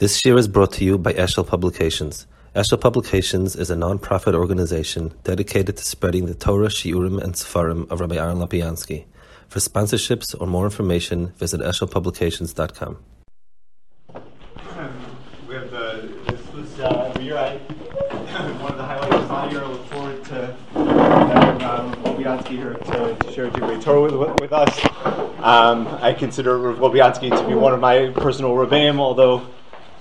[0.00, 2.26] This year is brought to you by Eshel Publications.
[2.56, 8.00] Eshel Publications is a non-profit organization dedicated to spreading the Torah, Shiurim, and Sefarim of
[8.00, 9.04] Rabbi Aaron Lapiansky.
[9.48, 12.96] For sponsorships or more information, visit eshelpublications.com.
[15.46, 17.56] We have the, this was uh, every year I,
[18.62, 19.62] one of the highlights of my year.
[19.62, 24.82] I look forward to having um, here to, to share Divrei Torah with, with us.
[25.44, 29.46] Um, I consider Lapiansky to be one of my personal rebbeim, although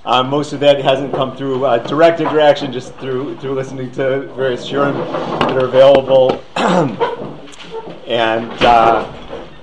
[0.06, 4.22] uh, most of that hasn't come through uh, direct interaction, just through through listening to
[4.34, 4.94] various shiurim
[5.42, 6.42] that are available.
[8.08, 9.06] and uh,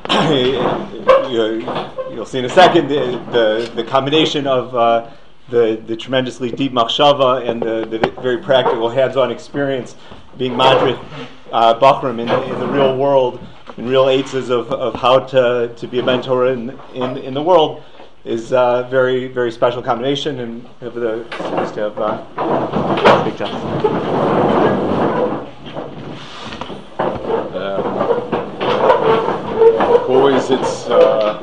[1.30, 1.64] you,
[2.16, 5.10] will see in a second the, the, the combination of uh,
[5.48, 9.96] the, the tremendously deep machshava and the, the very practical hands-on experience
[10.38, 10.98] being madrid
[11.52, 13.40] uh, Bachram in, in the real world,
[13.76, 17.42] in real eitzes of, of how to, to be a mentor in, in, in the
[17.42, 17.82] world
[18.26, 23.54] is a very, very special combination, and have the chance to have uh, big chance.
[27.54, 27.84] Um,
[30.10, 31.38] always, it's uh,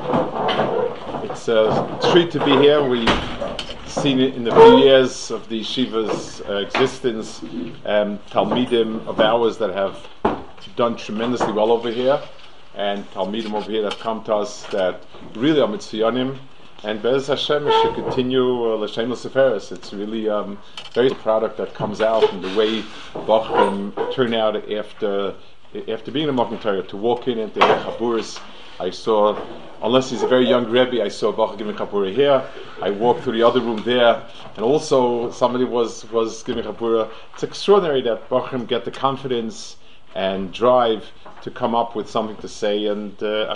[1.23, 2.83] it's a treat to be here.
[2.83, 3.09] We've
[3.87, 7.41] seen it in the few years of the Shiva's uh, existence,
[7.85, 10.05] um, Talmidim of ours that have
[10.75, 12.21] done tremendously well over here,
[12.75, 15.01] and Talmidim over here that come to us that
[15.35, 16.39] really are mitzvyanim
[16.83, 19.71] and Bez Hashem should continue uh, L'Shem Seferis.
[19.71, 20.57] It's really um,
[20.93, 22.81] very product that comes out and the way
[23.13, 25.33] Bachrim turn out after
[25.87, 28.39] after being a Mokken Torah to walk in into Chaburis.
[28.79, 29.39] I saw,
[29.81, 32.43] unless he's a very young Rebbe, I saw Bach giving Kapura here.
[32.81, 34.21] I walked through the other room there,
[34.55, 37.09] and also somebody was was giving Kapura.
[37.33, 39.77] It's extraordinary that Bachrim get the confidence
[40.15, 41.11] and drive
[41.43, 43.55] to come up with something to say, and uh.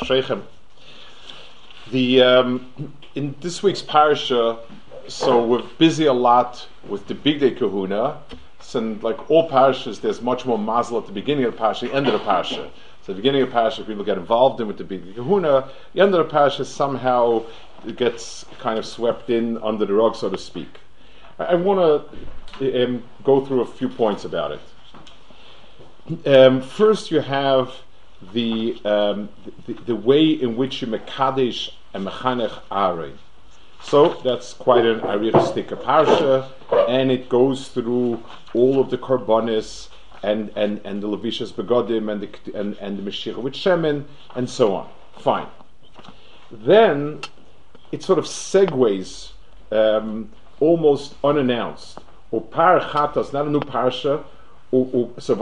[1.92, 4.60] The um, in this week's parasha,
[5.08, 8.20] so we're busy a lot with the big day kahuna.
[8.62, 11.95] So, like all parashas, there's much more mazel at the beginning of the parasha, the
[11.95, 12.70] end of the parasha.
[13.02, 15.67] So, the beginning of the parasha, people get involved in with the big day kahuna.
[15.94, 17.45] The end of the parasha somehow
[17.95, 20.80] gets kind of swept in under the rug, so to speak.
[21.39, 21.80] I, I want
[22.60, 26.27] to um, go through a few points about it.
[26.27, 27.73] Um, first, you have
[28.33, 29.30] the, um,
[29.66, 33.09] the, the way in which you mekadesh and mechanech are.
[33.81, 36.47] So that's quite an ariristic parsha,
[36.87, 39.89] and it goes through all of the korbanis
[40.23, 44.49] and and and the levishas begodim and the and and the meshira with shemen and
[44.49, 44.89] so on.
[45.19, 45.47] Fine.
[46.52, 47.21] Then
[47.91, 49.31] it sort of segues
[49.71, 50.29] um,
[50.59, 51.99] almost unannounced.
[52.29, 54.23] Or par chatas, not a new parsha,
[54.70, 55.36] so.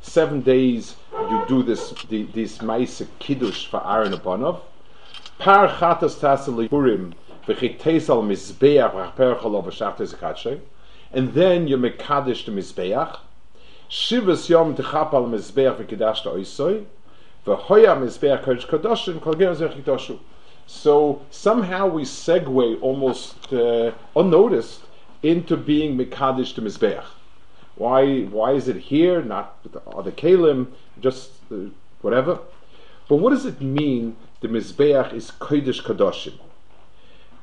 [0.00, 4.60] Seven days you do this this ma'ase kiddush for Aaron abanav.
[5.38, 7.14] Par purim
[7.46, 8.92] mizbeach
[9.64, 10.60] v'shachtes.
[11.12, 13.18] And then you make kaddish the mizbeach.
[13.88, 15.76] Shivas yom mizbeach.
[17.46, 20.18] V'hoya mizbeach kodesh kadoshim kol
[20.66, 24.80] So somehow we segue almost uh, unnoticed
[25.22, 27.04] into being Mikadish to Mizbeach.
[27.76, 30.68] Why, why is it here, not with the other Kalim,
[31.00, 31.56] just uh,
[32.00, 32.38] whatever?
[33.08, 36.38] But what does it mean the Mizbeach is Kodesh Kadoshim?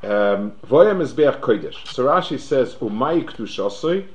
[0.01, 1.88] Um, Voya Mizbeach Kodesh.
[1.88, 4.07] So Rashi says, Umay Kdushosoi,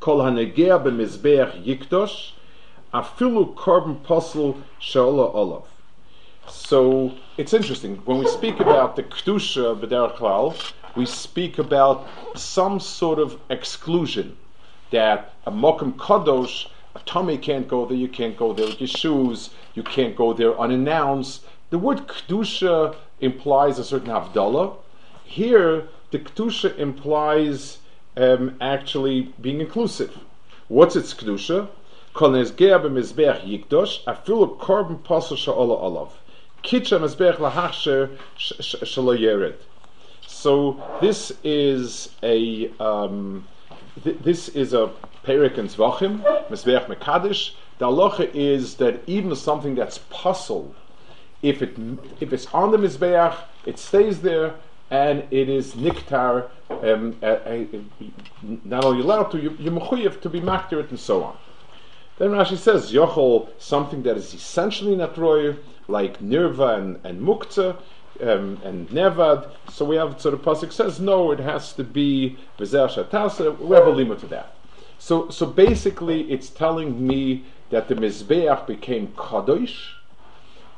[0.00, 2.32] Kol HaNegea BeMizbeach Yikdosh,
[2.92, 5.66] Afilu Korban Posel Shaola Olav.
[6.48, 10.54] So it's interesting when we speak about the kedusha b'derech klal,
[10.94, 14.36] we speak about some sort of exclusion
[14.90, 18.88] that a mokum kadosh, a tummy can't go there, you can't go there with your
[18.88, 21.44] shoes, you can't go there unannounced.
[21.70, 24.76] The word kedusha implies a certain havdalah.
[25.24, 27.78] Here, the kedusha implies
[28.16, 30.18] um, actually being inclusive.
[30.68, 31.68] What's its kedusha?
[36.62, 38.18] Kitcha mizbeach lahachsher
[39.18, 39.54] yered.
[40.42, 43.46] So this is a um,
[44.02, 44.90] th- this is a
[45.24, 47.52] perik and zvachim mesveach mekadish.
[47.78, 50.74] The halacha is that even something that's puzzled,
[51.42, 51.78] if it
[52.18, 53.36] if it's on the mizbeach,
[53.66, 54.56] it stays there
[54.90, 56.50] and it is niktar.
[56.70, 57.64] Um, uh, uh,
[58.64, 61.36] not only allowed to, you, you're to be makdir it and so on.
[62.18, 65.56] Then Rashi says yochol something that is essentially natroy,
[65.86, 67.20] like nirva and, and
[68.20, 69.50] um, and Nevad.
[69.70, 73.58] So we have so the pasuk says no, it has to be Bezer Shatasa.
[73.58, 74.54] We have a limit to that.
[74.98, 79.94] So so basically, it's telling me that the mizbeach became kadosh,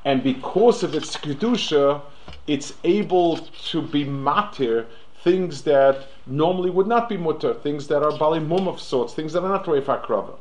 [0.04, 2.00] and because of its kedusha,
[2.46, 4.86] it's able to be matir
[5.24, 9.32] things that normally would not be mutter, things that are bali mum of sorts, things
[9.32, 10.36] that are not reif akrava.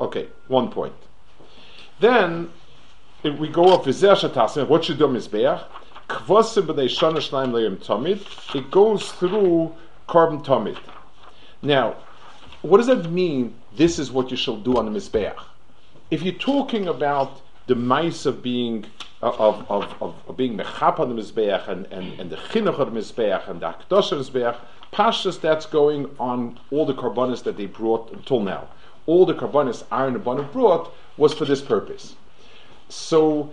[0.00, 0.94] Okay, one point.
[2.00, 2.50] Then
[3.22, 5.62] if we go off vizer shatasim, what should do mizbeach?
[6.08, 6.26] It
[8.70, 9.72] goes through
[10.08, 10.78] korban tamid.
[11.62, 11.96] Now,
[12.62, 13.54] what does that mean?
[13.76, 15.42] This is what you shall do on the mizbeach.
[16.10, 18.84] If you're talking about the mice of being
[19.22, 22.92] of, of, of, of being mechap on the mizbeach and, and, and the chinuch of
[22.92, 24.56] the mizbeach and the akdosh of the mizbeach,
[24.92, 28.68] pashas that's going on all the carbonis that they brought until now.
[29.06, 32.16] All the carbonis Aaron and brought was for this purpose.
[32.88, 33.52] So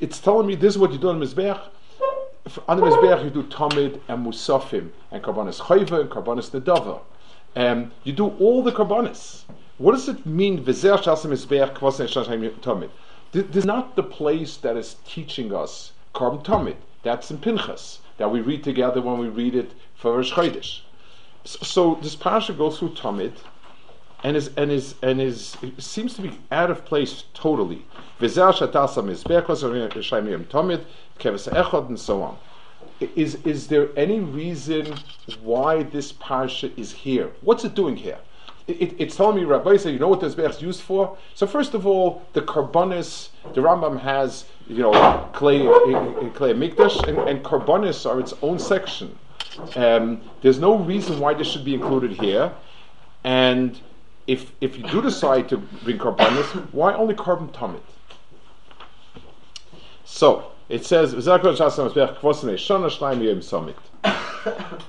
[0.00, 1.60] it's telling me this is what you do on mizbeach.
[2.68, 7.00] On the mizbeach you do tamid and musafim and carbonis chayva and carbonis nedava.
[7.56, 9.44] Um, you do all the carbonis.
[9.78, 10.64] What does it mean?
[10.64, 12.90] V'zer shasim mizbeach kvasen tamid.
[13.32, 16.76] This is not the place that is teaching us Karm Tamid.
[17.02, 20.82] That's in Pinchas, that we read together when we read it for Rosh Chodesh.
[21.44, 23.32] So this parasha goes through Tamid,
[24.24, 27.86] and is and is and is seems to be out of place totally.
[28.20, 28.30] And
[32.00, 32.36] so on.
[33.00, 34.98] Is is there any reason
[35.42, 37.30] why this parsha is here?
[37.42, 38.18] What's it doing here?
[38.66, 41.16] it, it's telling me, Rabbi said, you know what this Mizbeach is used for?
[41.34, 46.28] So first of all, the Karbonis, the Rambam has, you know, clay, eh, eh, eh,
[46.30, 47.44] clay mikdash, and, and
[48.06, 49.18] are its own section.
[49.76, 52.52] Um, there's no reason why this should be included here.
[53.22, 53.78] And
[54.26, 57.80] if if you do decide to bring Karbonis, why only korban tamid?
[60.04, 61.20] So it says, the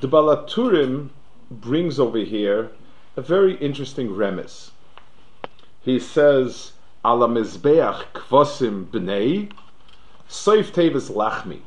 [0.08, 1.10] Baal HaTurim
[1.52, 2.72] brings over here
[3.18, 4.72] a very interesting remes.
[5.82, 6.74] He says,
[7.04, 9.52] Ala mizbeach kvosim b'nei,
[10.30, 11.60] soif tevis lachmi.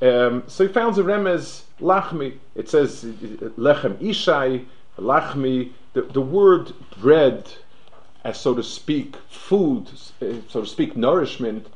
[0.00, 2.38] Um, so he founds a remes lachmi.
[2.54, 4.64] It says lechem ishai,
[4.98, 5.72] lachmi.
[5.94, 7.52] The, the word bread,
[8.24, 9.88] as so to speak, food,
[10.48, 11.66] so to speak, nourishment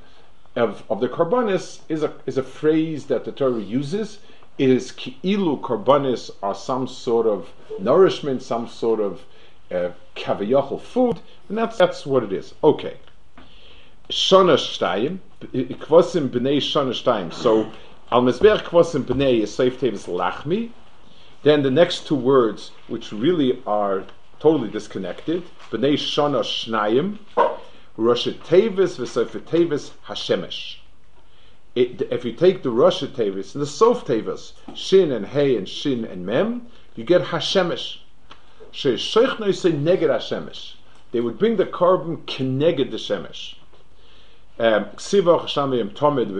[0.55, 4.19] of, of the karbanis is a, is a phrase that the Torah uses
[4.59, 7.49] It is ki'ilu karbanis are some sort of
[7.79, 9.23] nourishment, some sort of
[9.71, 9.91] uh,
[10.79, 12.55] food, and that's that's what it is.
[12.63, 12.99] Okay.
[14.11, 14.59] Shana
[15.41, 17.33] kvasim b'nei shana.
[17.33, 17.73] So
[18.11, 20.71] al mezbeach kvasim b'nei is safe lachmi.
[21.43, 24.05] Then the next two words, which really are
[24.41, 27.19] totally disconnected, b'nei shana shnayim,
[27.97, 30.77] rosh tevis v'sefer tevis hashemesh
[31.75, 36.05] if you take the Rosh Tevis and the Sof Tevis, Shin and Hey and Shin
[36.05, 37.99] and Mem, you get Hashemesh.
[38.73, 40.75] say Neged Hashemesh.
[41.13, 43.55] They would bring the carbon Keneged the Shemesh.
[44.59, 46.35] Um, Shamim Tomid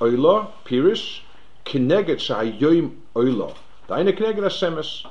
[0.00, 1.20] Oila Pirish
[1.64, 3.54] Keneged Shahayoim Oila
[3.88, 5.06] Daina Keneged Hashemesh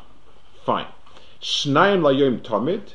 [0.65, 0.87] Fine.
[1.41, 2.93] Shnayim Layoim Tomid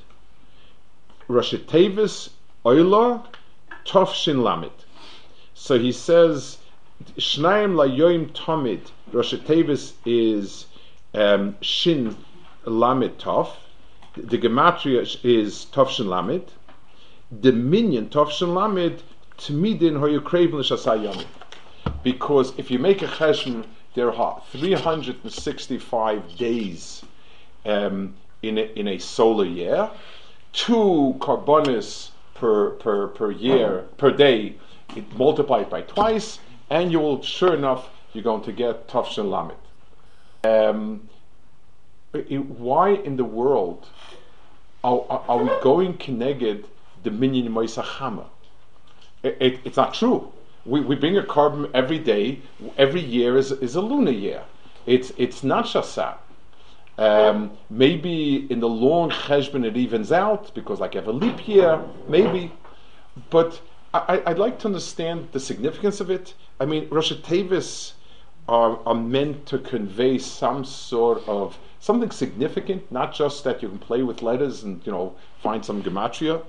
[1.29, 2.31] Rosh Tevis
[2.64, 3.26] Oila
[4.12, 4.70] Shin Lamid.
[5.55, 6.58] So he says,
[7.17, 10.67] Shnaim Layoim Tomid, Rosh Tevis is
[11.14, 12.14] um, Shin
[12.67, 13.50] Lamid Tov.
[14.14, 16.49] The Gematria is tof Shin Lamid.
[17.32, 19.00] The minion Shin Lamid,
[19.38, 21.26] Tmidin Hoyukrev L'Shasayomid.
[22.02, 27.03] Because if you make a cheshbon, there are 365 days
[27.65, 29.91] um, in, a, in a solar year.
[30.53, 34.56] Two carbonis per, per, per year, per day,
[34.96, 36.39] it multiplied by twice,
[36.70, 39.58] and you will, sure enough, you're going to get Tafshin Lamed.
[40.44, 41.08] Um,
[42.12, 43.86] why in the world
[44.82, 46.65] are, are, we going Kineged
[47.03, 48.27] the Minyan Moisachama?
[49.22, 50.32] It, it, it's not true.
[50.69, 52.41] We, we bring a carbon every day,
[52.77, 54.43] every year is, is a lunar year.
[54.87, 56.19] It's, it's not Shasat.
[56.98, 61.46] Um, maybe in the long cheshbon it evens out because like you have a leap
[61.46, 62.53] year, maybe.
[63.31, 63.60] But
[63.94, 66.34] I, would like to understand the significance of it.
[66.60, 67.94] I mean, Rosh Tevis
[68.48, 73.79] are, are meant to convey some sort of something significant, not just that you can
[73.79, 76.43] play with letters and you know find some gematria,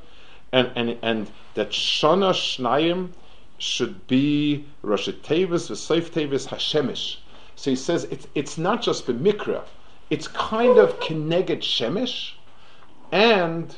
[0.52, 3.12] and and and that Shana Shnayim
[3.60, 7.18] should be Rosh Tevis, V'Seif Tevis, Hashemish.
[7.56, 9.64] So he says it's it's not just B'Mikra
[10.10, 12.32] it's kind of Keneged Shemesh,
[13.12, 13.76] and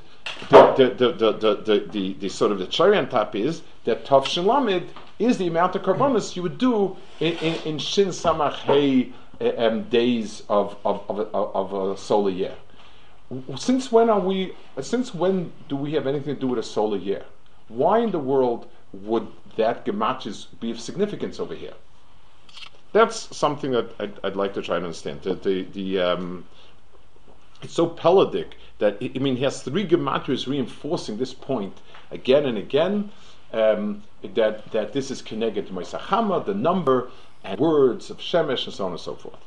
[0.50, 4.06] the, the, the, the, the, the, the, sort of the cherry on top is that
[4.06, 8.54] Tov Shin is the amount of karbonis you would do in, in, in Shin Samach
[8.54, 9.12] Hey
[9.58, 12.56] um, days of, of, of, of, a solar year.
[13.58, 14.54] Since when are we?
[14.82, 17.24] Since when do we have anything to do with a solar year?
[17.70, 19.28] Why in the world would
[19.58, 21.74] that gematches be of significance over here?
[22.94, 25.22] That's something that I'd, I'd like to try and understand.
[25.22, 26.46] The, the, the um,
[27.62, 31.78] it's so pelodic that I mean he has three gematrias reinforcing this point
[32.10, 33.12] again and again.
[33.54, 37.10] Um, that that this is connected to Moisachama, the number
[37.44, 39.40] and words of Shemesh and so on and so forth.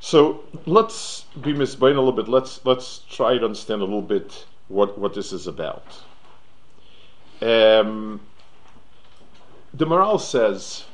[0.00, 2.28] So let's be misbein a little bit.
[2.28, 5.84] Let's let's try to understand a little bit what what this is about.
[7.42, 8.20] Um,
[9.74, 10.84] the Maharal says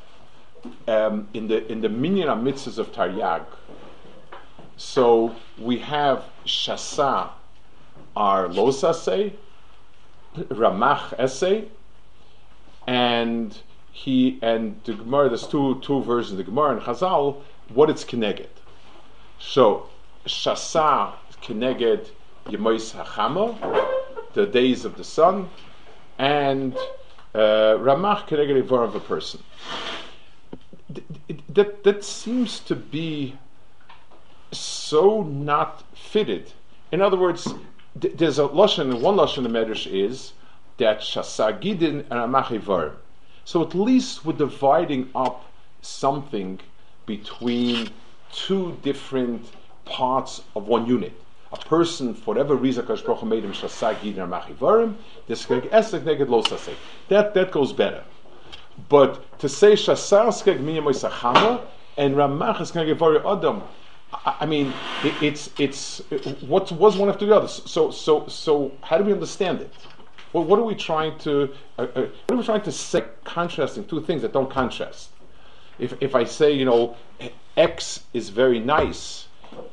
[0.87, 3.45] um, in the in the minyan mitzvahs of Taryag.
[4.77, 7.29] So we have Shasa,
[8.15, 9.33] our Losase,
[10.35, 11.69] Ramach essay,
[12.85, 13.57] and
[13.91, 15.29] he and the Gemara.
[15.29, 17.41] There's two two versions of the Gemara and Chazal.
[17.73, 18.49] What it's connected.
[19.39, 19.87] So
[20.25, 22.09] Shasa connected
[22.47, 23.55] Yemois Hachama,
[24.33, 25.49] the days of the sun,
[26.19, 26.75] and
[27.35, 29.43] Ramach connected a of a person.
[31.49, 33.37] That that seems to be
[34.51, 36.53] so not fitted.
[36.91, 37.53] In other words,
[37.95, 39.01] there's a lashon.
[39.01, 40.33] One lashon in the Medrash is
[40.77, 42.93] that shasagidin and amachivar.
[43.43, 45.51] So at least we're dividing up
[45.81, 46.59] something
[47.05, 47.89] between
[48.31, 49.45] two different
[49.85, 51.13] parts of one unit.
[51.55, 54.95] A person, for whatever reason, Baruch made him shasagidin and amachivarim.
[55.25, 55.45] This
[57.07, 58.03] that that goes better.
[58.89, 60.57] But to say shasar skeg
[61.97, 63.63] and ramach is going to adam
[64.25, 67.47] I mean, it, it's it's it, what was one after the other.
[67.47, 69.73] So so so how do we understand it?
[70.33, 73.03] Well, what are we trying to uh, uh, what are we trying to say?
[73.23, 75.11] Contrasting two things that don't contrast.
[75.79, 76.97] If if I say you know
[77.55, 79.24] X is very nice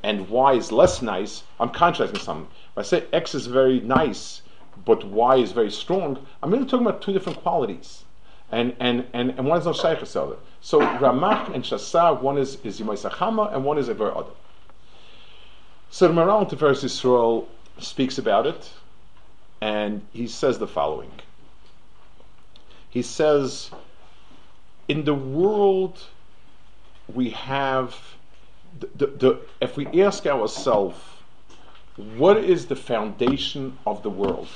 [0.02, 2.48] and Y is less nice, I'm contrasting something.
[2.76, 4.42] I say X is very nice
[4.84, 8.04] but Y is very strong, I'm really talking about two different qualities.
[8.50, 10.36] And, and, and, and one is not Shaykh So
[10.80, 14.26] Ramach and Shasa, one is, is Yimai Sachama and one is Ever Adam.
[15.90, 17.46] So the Maharal Tiferes Yisrael
[17.78, 18.70] speaks about it,
[19.60, 21.10] and he says the following.
[22.88, 23.70] He says,
[24.88, 26.02] in the world
[27.12, 27.96] we have,
[28.94, 30.98] the, the, if we ask ourselves,
[32.16, 34.48] what is the foundation of the world?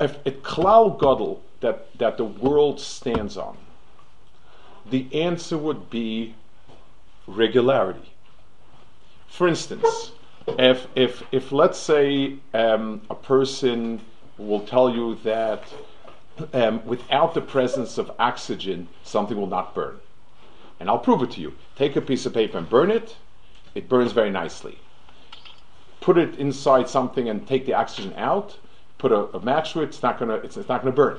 [0.00, 3.56] If a klal gadol that, that the world stands on,
[4.90, 6.34] the answer would be
[7.26, 8.12] regularity.
[9.28, 10.12] For instance,
[10.58, 14.00] if if if let's say um, a person
[14.38, 15.64] will tell you that
[16.54, 20.00] um, without the presence of oxygen, something will not burn,
[20.80, 21.54] and I'll prove it to you.
[21.76, 23.16] Take a piece of paper and burn it;
[23.74, 24.78] it burns very nicely.
[26.00, 28.58] Put it inside something and take the oxygen out.
[28.98, 31.18] Put a, a match to it; it's not gonna it's, it's not gonna burn.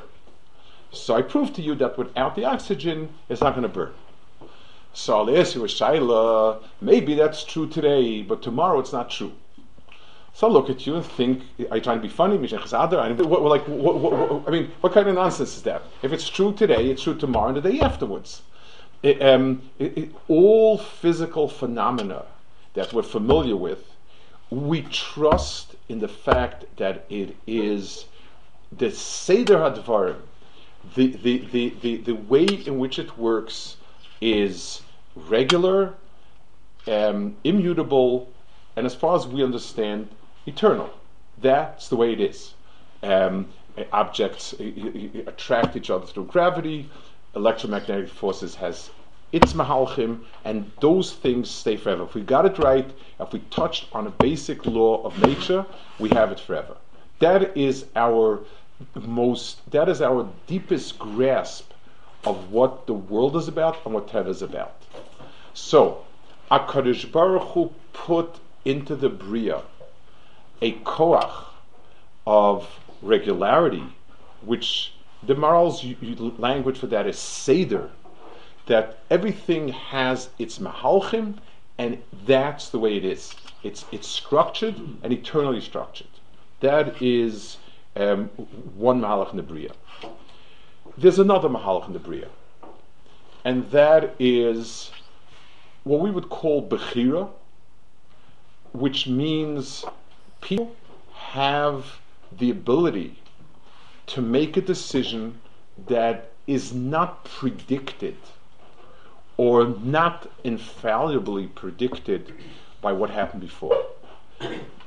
[0.91, 3.93] So I prove to you that without the oxygen, it's not gonna burn.
[4.93, 9.33] So I'll ask you a shaila, maybe that's true today, but tomorrow it's not true.
[10.33, 12.37] So I look at you and think, are you trying to be funny?
[12.37, 15.83] What, like, what, what, I mean, what kind of nonsense is that?
[16.01, 18.41] If it's true today, it's true tomorrow and the day afterwards.
[19.01, 22.25] It, um, it, all physical phenomena
[22.73, 23.85] that we're familiar with,
[24.49, 28.05] we trust in the fact that it is
[28.77, 30.17] the Seder Hadvarim,
[30.95, 33.77] the, the, the, the, the way in which it works
[34.21, 34.81] is
[35.15, 35.93] regular,
[36.87, 38.29] um, immutable,
[38.75, 40.09] and as far as we understand,
[40.45, 40.89] eternal.
[41.41, 42.53] That's the way it is.
[43.01, 43.47] Um,
[43.93, 44.53] objects
[45.27, 46.89] attract each other through gravity.
[47.35, 48.89] Electromagnetic forces has
[49.31, 52.03] its mahalchim, and those things stay forever.
[52.03, 55.65] If we got it right, if we touched on a basic law of nature,
[55.99, 56.77] we have it forever.
[57.19, 58.39] That is our
[58.95, 59.69] most.
[59.71, 61.71] That is our deepest grasp
[62.25, 64.81] of what the world is about and what Teva is about.
[65.53, 66.05] So,
[66.51, 69.61] Akkadish Baruch Hu put into the Bria
[70.61, 71.45] a koach
[72.25, 73.83] of regularity,
[74.41, 75.85] which the Maharal's
[76.37, 77.89] language for that is seder,
[78.67, 81.35] that everything has its mahalchim,
[81.77, 83.35] and that's the way it is.
[83.63, 86.07] It's, it's structured and eternally structured.
[86.59, 87.57] That is
[87.95, 88.27] um,
[88.75, 89.71] one mahalach in the Bria.
[90.97, 92.27] There's another Mahalach in the Bria,
[93.45, 94.91] and that is
[95.83, 97.29] what we would call Bechira,
[98.73, 99.85] which means
[100.41, 100.75] people
[101.13, 101.99] have
[102.37, 103.18] the ability
[104.09, 105.39] to make a decision
[105.87, 108.17] that is not predicted
[109.37, 112.33] or not infallibly predicted
[112.81, 113.77] by what happened before.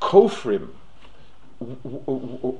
[0.00, 0.71] Kofrim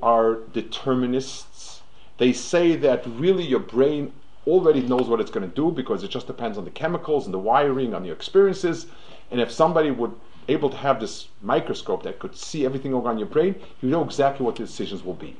[0.01, 1.81] are determinists
[2.17, 4.13] They say that really your brain
[4.47, 7.33] already knows what it's going to do because it just depends on the chemicals and
[7.33, 8.85] the wiring, on your experiences.
[9.31, 10.13] And if somebody would
[10.47, 13.89] able to have this microscope that could see everything going on in your brain, you
[13.89, 15.35] know exactly what the decisions will be.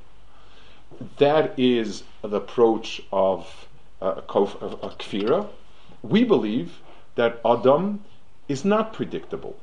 [1.17, 3.67] That is the approach of
[4.01, 5.47] uh, a, a kfira.
[6.01, 6.79] We believe
[7.15, 8.03] that Adam
[8.47, 9.57] is not predictable,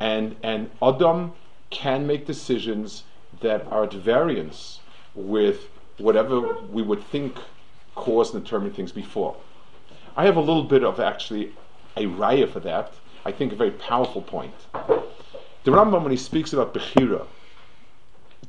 [0.00, 1.32] and and Adam
[1.70, 3.04] can make decisions
[3.40, 4.80] that are at variance
[5.14, 5.68] with
[5.98, 7.38] whatever we would think
[7.94, 9.36] caused and determined things before.
[10.16, 11.52] I have a little bit of actually
[11.96, 12.92] a raya for that.
[13.24, 14.54] I think a very powerful point.
[15.64, 17.26] The Rambam, when he speaks about Bechira,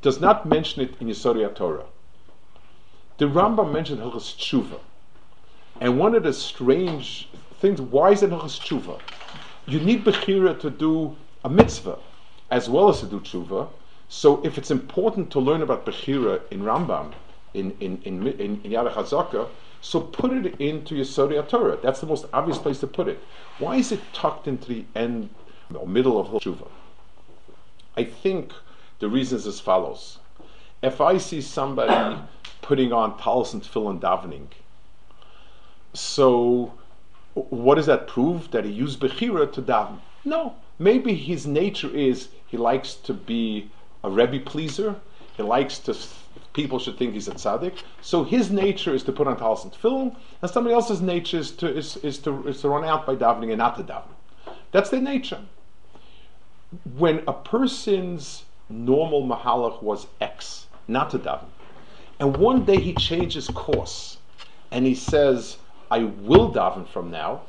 [0.00, 1.84] does not mention it in Yisodei Torah.
[3.22, 4.80] The Rambam mentioned Hilchas Tshuva.
[5.80, 7.28] And one of the strange
[7.60, 8.98] things, why is it Hilchas Tshuva?
[9.64, 11.14] You need Bechira to do
[11.44, 12.00] a mitzvah
[12.50, 13.68] as well as to do Tshuva.
[14.08, 17.12] So if it's important to learn about Bechira in Rambam,
[17.54, 19.46] in, in, in, in, in Yad HaZaka,
[19.80, 21.78] so put it into your Yisodei Torah.
[21.80, 23.20] That's the most obvious place to put it.
[23.60, 25.30] Why is it tucked into the end,
[25.72, 26.66] or middle of Tshuva?
[27.96, 28.52] I think
[28.98, 30.18] the reason is as follows.
[30.82, 32.18] If I see somebody
[32.62, 34.46] putting on talis and tefillin davening,
[35.94, 36.72] so
[37.34, 38.50] what does that prove?
[38.50, 39.98] That he used Bechira to daven?
[40.24, 40.54] No.
[40.78, 43.70] Maybe his nature is he likes to be
[44.02, 44.96] a Rebbe pleaser.
[45.36, 45.96] He likes to
[46.52, 47.82] people should think he's a tzaddik.
[48.00, 51.50] So his nature is to put on talis and tefillin, and somebody else's nature is
[51.52, 54.12] to is, is to is to run out by davening and not to daven.
[54.70, 55.40] That's their nature.
[56.96, 61.48] When a person's normal mahalach was X, not to daven,
[62.22, 64.16] and one day he changes course,
[64.70, 65.56] and he says,
[65.90, 67.40] "I will daven from now."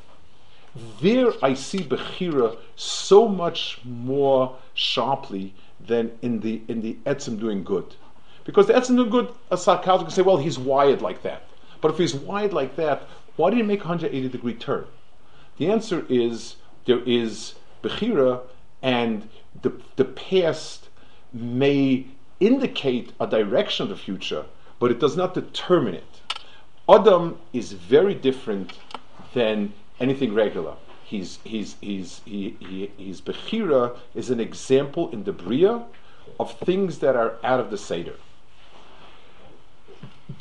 [1.00, 7.64] There I see Bechira so much more sharply than in the in the etzim doing
[7.64, 7.96] good.
[8.46, 11.44] Because that's doing good, a sarcasm can say, well, he's wired like that.
[11.80, 13.04] But if he's wired like that,
[13.36, 14.86] why did he make a 180 degree turn?
[15.58, 18.42] The answer is there is Bechira,
[18.82, 19.30] and
[19.62, 20.90] the, the past
[21.32, 22.08] may
[22.40, 24.46] indicate a direction of the future,
[24.84, 26.14] but it does not determine it.
[26.90, 28.74] Adam is very different
[29.34, 30.76] than anything regular.
[31.06, 35.86] He's, he's, he's, he, he, he's Bechira is an example in the Bria
[36.38, 38.18] of things that are out of the Seder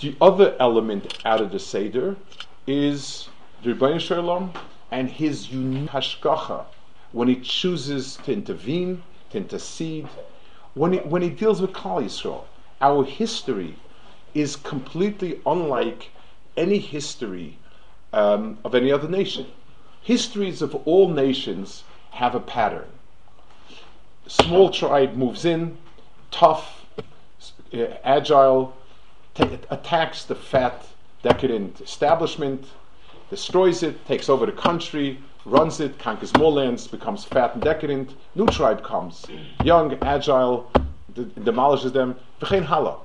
[0.02, 2.16] the other element out of the Seder
[2.66, 3.28] is
[3.62, 4.52] the Rebbeinu Shalom
[4.90, 6.64] and his unique hashgacha
[7.12, 10.08] when he chooses to intervene, to intercede,
[10.74, 12.44] when he, when he deals with Klal Yisrael.
[12.80, 13.76] Our history
[14.34, 16.10] is completely unlike
[16.56, 17.58] any history
[18.12, 19.46] um, of any other nation.
[20.02, 22.88] Histories of all nations have a pattern.
[24.26, 25.76] Small tribe moves in,
[26.30, 26.86] tough,
[27.74, 28.74] uh, agile,
[29.34, 30.86] t- attacks the fat,
[31.22, 32.66] decadent establishment,
[33.30, 38.14] destroys it, takes over the country, runs it, conquers more lands, becomes fat and decadent.
[38.34, 39.26] New tribe comes,
[39.64, 40.70] young, agile,
[41.14, 42.14] d- demolishes them.
[42.40, 42.98] V'chein hala.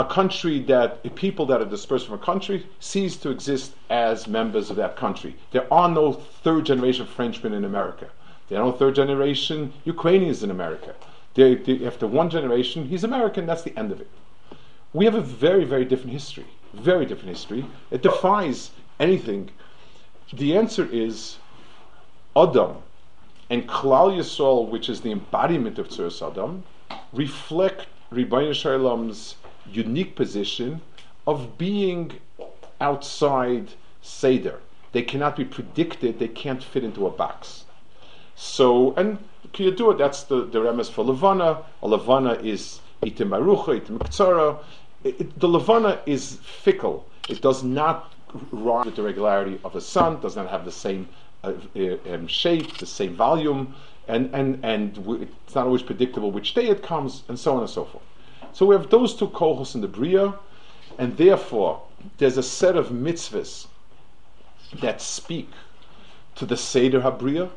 [0.00, 4.70] A country that, people that are dispersed from a country, cease to exist as members
[4.70, 5.36] of that country.
[5.50, 8.08] There are no third generation Frenchmen in America.
[8.48, 10.94] There are no third generation Ukrainians in America.
[11.34, 14.08] They, they, after one generation, he's American, that's the end of it.
[14.94, 16.46] We have a very, very different history.
[16.72, 17.66] Very different history.
[17.90, 19.50] It defies anything.
[20.32, 21.36] The answer is
[22.34, 22.76] Adam
[23.50, 26.64] and Klal Yisrael, which is the embodiment of Tzuras Adam,
[27.12, 30.80] reflect Shel Olam's unique position
[31.26, 32.12] of being
[32.80, 34.58] outside Seder.
[34.92, 37.64] They cannot be predicted, they can't fit into a box.
[38.34, 39.18] So, and
[39.52, 39.98] can you do it?
[39.98, 41.62] That's the, the remes for Levana.
[41.82, 44.58] A Levana is Itim Arucha, Itim Ktsara
[45.02, 47.06] the Levana is fickle.
[47.28, 48.12] It does not
[48.52, 51.08] rise with the regularity of the sun, does not have the same
[51.42, 53.74] uh, uh, um, shape, the same volume,
[54.08, 57.70] and, and, and it's not always predictable which day it comes, and so on and
[57.70, 58.04] so forth.
[58.52, 60.34] So we have those two kohos in the Bria,
[60.98, 61.82] and therefore
[62.18, 63.66] there's a set of mitzvahs
[64.80, 65.50] that speak
[66.36, 67.50] to the Seder HaBria,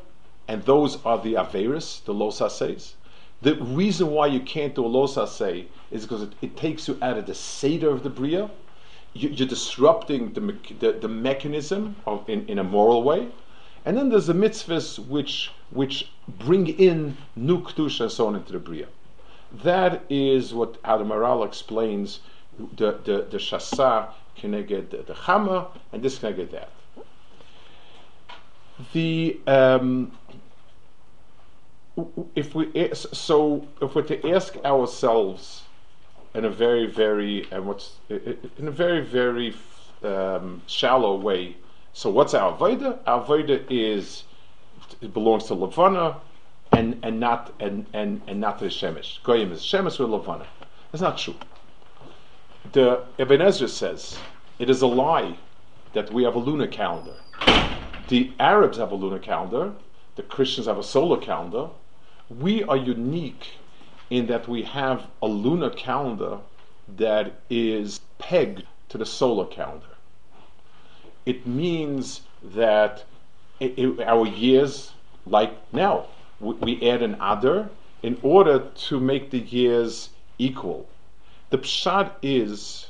[0.46, 2.94] and those are the Averis, the Los Haseis.
[3.42, 6.98] The reason why you can't do a Los Hasei is because it, it, takes you
[7.02, 8.50] out of the Seder of the Bria.
[9.12, 13.28] You, are disrupting the, the, the mechanism of, in, in a moral way.
[13.84, 18.52] And then there's the mitzvahs which, which bring in new Kedusha and so on into
[18.52, 18.86] the Bria.
[19.62, 22.20] That is what Adam Maharal explains
[22.76, 26.50] the, the, the Shasa can I get the, the Chama, and this can I get
[26.52, 26.70] that.
[28.92, 30.12] The um,
[32.34, 35.62] if we so if we're to ask ourselves
[36.34, 39.54] in a very, very, and what's in a very, very
[40.02, 41.56] um, shallow way.
[41.92, 42.98] So, what's our avoda?
[43.06, 44.24] Our avoda is
[45.00, 46.16] it belongs to Levana,
[46.76, 49.22] and and not and and and not to Shemesh.
[49.22, 50.46] Goyim is Shemesh or Levana.
[50.90, 51.36] That's not true.
[52.72, 54.18] The Ibn Ezra says
[54.58, 55.36] it is a lie
[55.92, 57.14] that we have a lunar calendar.
[58.08, 59.72] The Arabs have a lunar calendar.
[60.16, 61.68] The Christians have a solar calendar.
[62.28, 63.58] We are unique
[64.10, 66.38] in that we have a lunar calendar
[66.96, 69.86] that is pegged to the solar calendar.
[71.26, 73.04] It means that
[73.60, 74.92] it, it, our years,
[75.26, 76.06] like now,
[76.40, 77.68] we, add an other
[78.02, 80.86] in order to make the years equal.
[81.50, 82.88] The pshat is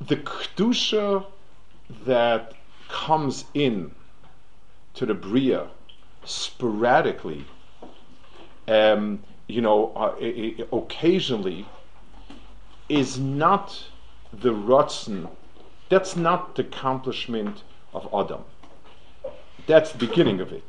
[0.00, 1.26] the kedusha
[2.04, 2.52] that
[2.88, 3.92] comes in
[4.94, 5.68] to the bria
[6.24, 7.44] sporadically
[8.68, 11.66] um, you know, uh, occasionally,
[12.88, 13.84] is not
[14.32, 15.28] the Ratzon.
[15.88, 17.62] That's not the accomplishment
[17.94, 18.44] of Adam.
[19.66, 20.64] That's the beginning of it.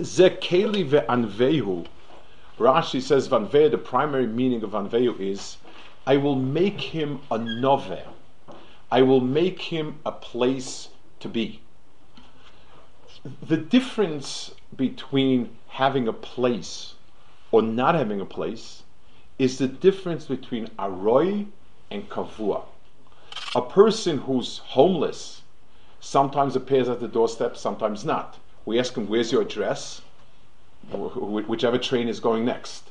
[0.00, 1.86] Zekeli ve'anvehu.
[2.58, 5.56] Rashi says vanvehu, the primary meaning of vanvehu is,
[6.06, 8.06] I will make him a nove.
[8.90, 10.88] I will make him a place
[11.20, 11.60] to be.
[13.42, 16.94] The difference between having a place
[17.52, 18.82] or not having a place
[19.38, 21.46] is the difference between aroi
[21.90, 22.62] and kavua.
[23.54, 25.42] A person who's homeless
[26.00, 28.38] sometimes appears at the doorstep, sometimes not.
[28.64, 30.02] We ask him, Where's your address?
[30.90, 32.90] Whichever train is going next.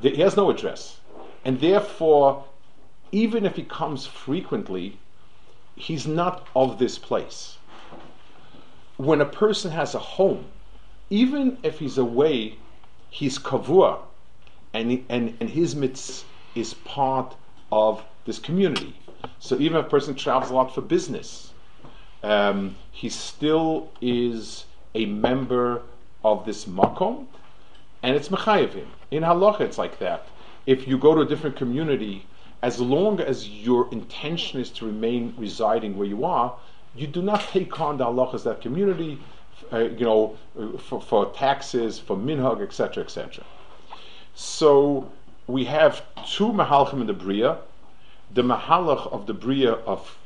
[0.00, 1.00] He has no address.
[1.44, 2.44] And therefore,
[3.12, 4.98] even if he comes frequently,
[5.76, 7.58] he's not of this place.
[8.96, 10.46] When a person has a home,
[11.08, 12.56] even if he's away,
[13.08, 13.98] he's kavua,
[14.72, 17.34] and, and, and his mitzvah is part
[17.72, 18.94] of this community.
[19.38, 21.52] So even if a person travels a lot for business,
[22.22, 25.82] um, he still is a member
[26.24, 27.26] of this makom,
[28.02, 28.86] and it's mechayevim.
[29.10, 30.26] In halacha, it's like that.
[30.66, 32.26] If you go to a different community,
[32.62, 36.54] as long as your intention is to remain residing where you are,
[36.94, 39.18] you do not take on the halachas that community
[39.72, 40.36] uh, you know,
[40.78, 43.44] for, for, taxes, for minhag, etc., etc.
[44.34, 45.10] So
[45.46, 47.58] we have two mahalchim in the bria,
[48.32, 50.16] the mahalach of the bria of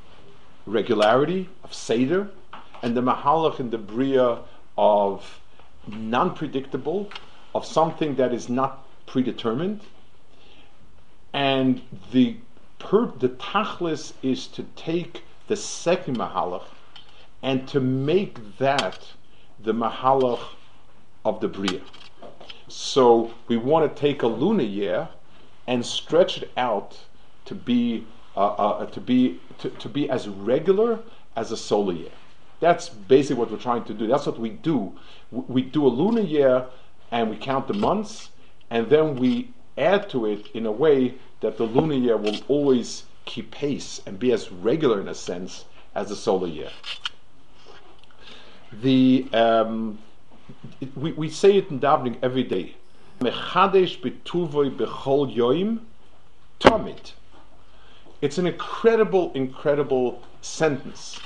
[0.67, 2.29] regularity, of seder,
[2.83, 4.39] and the mahalach in the bria
[4.77, 5.41] of
[5.87, 7.11] non-predictable,
[7.55, 9.81] of something that is not predetermined,
[11.33, 11.83] and
[12.13, 12.37] the
[12.79, 16.65] per, the tachlis is to take the second mahalach
[17.43, 19.09] and to make that
[19.63, 20.41] the mahalach
[21.25, 21.81] of the bria.
[22.69, 25.09] So we want to take a lunar year
[25.67, 26.99] and stretch it out
[27.47, 28.07] to be
[28.37, 30.99] uh, uh, to be to, to be as regular
[31.37, 32.11] as a solar year.
[32.61, 34.07] That's basically what we're trying to do.
[34.07, 34.93] That's what we do.
[35.31, 36.67] We do a lunar year
[37.11, 38.31] and we count the months,
[38.71, 43.05] and then we add to it in a way that the lunar year will always
[43.25, 45.65] keep pace and be as regular in a sense
[45.95, 46.71] as the solar year
[48.83, 49.99] the um,
[50.97, 52.77] we, we say it in davening every day.
[58.21, 61.21] It's an incredible, incredible sentence.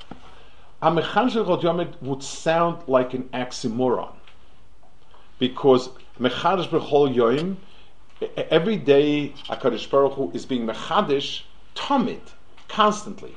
[0.80, 4.12] A mechadesh yomit would sound like an oxymoron
[5.40, 5.88] because
[6.20, 7.56] mechadesh bechol yoim
[8.36, 11.42] every day Hakadosh Baruch Hu is being mechadesh
[11.74, 12.32] tomit
[12.68, 13.34] constantly.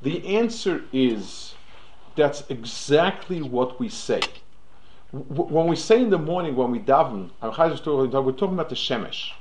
[0.00, 1.54] The answer is
[2.16, 4.20] that's exactly what we say.
[5.12, 9.32] when we say in the morning, when we daven, we're talking about the Shemesh.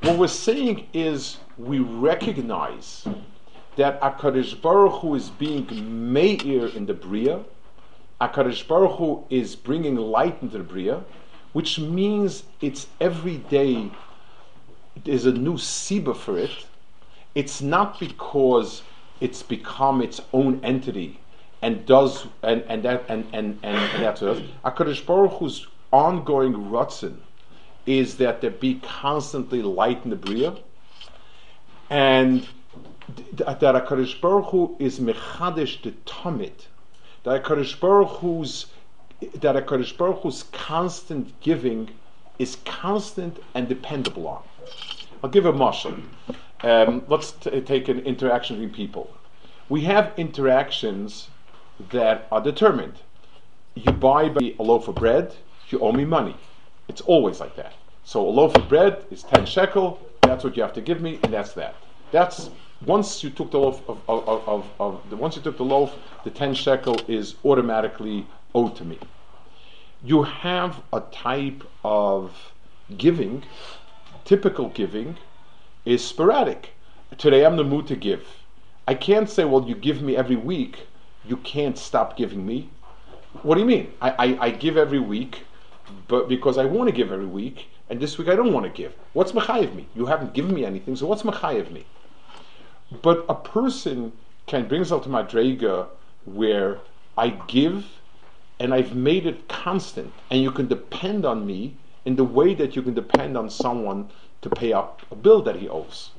[0.00, 3.06] What we're saying is we recognize
[3.76, 5.66] that Akadosh Baruch Hu is being
[6.12, 7.40] meir in the Bria,
[8.20, 11.02] Akadosh Baruch Hu is bringing light into the Bria,
[11.52, 13.90] which means it's every day
[15.04, 16.66] there's a new siba for it.
[17.34, 18.82] It's not because
[19.20, 21.20] it's become its own entity
[21.62, 26.52] and does and and that and and and, and that's what Hakadosh Baruch Hu's ongoing
[26.52, 27.16] rutzin
[27.86, 30.54] is that there be constantly light in the bria,
[31.90, 32.46] and
[33.08, 36.66] that Hakadosh Baruch Hu is mechadish the tamid,
[37.24, 38.66] that Hakadosh Baruch Hu's
[39.20, 41.90] that Hakadosh Baruch Hu's constant giving
[42.38, 44.42] is constant and dependable on.
[45.22, 46.02] I'll give a mashal.
[46.62, 49.10] Um, let's t- take an interaction between people.
[49.68, 51.28] We have interactions
[51.90, 52.94] that are determined.
[53.74, 55.34] You buy me a loaf of bread,
[55.68, 56.36] you owe me money.
[56.88, 57.74] It's always like that.
[58.04, 61.18] So a loaf of bread is 10 shekel, that's what you have to give me,
[61.22, 61.74] and that's that.
[62.12, 62.50] That's
[62.86, 65.94] once you took the loaf of, of, of, of, the, once you took the loaf,
[66.24, 68.98] the 10 shekel is automatically owed to me.
[70.02, 72.52] You have a type of
[72.96, 73.44] giving,
[74.24, 75.16] typical giving,
[75.84, 76.74] is sporadic.
[77.16, 78.26] Today I'm the mood to give.
[78.86, 80.86] I can't say, well, you give me every week,
[81.24, 82.70] you can't stop giving me.
[83.42, 83.92] What do you mean?
[84.00, 85.44] I, I, I give every week,
[86.06, 88.72] but because I want to give every week, and this week I don't want to
[88.72, 88.94] give.
[89.14, 89.86] What's mechayev me?
[89.94, 91.86] You haven't given me anything, so what's mechayev me?
[92.90, 94.12] But a person
[94.46, 95.88] can bring to madrega
[96.24, 96.80] where
[97.16, 98.00] I give
[98.60, 102.76] and I've made it constant, and you can depend on me in the way that
[102.76, 104.10] you can depend on someone
[104.42, 106.10] to pay up a bill that he owes.